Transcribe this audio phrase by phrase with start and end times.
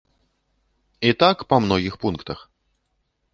[1.09, 2.39] І так па многіх пунктах.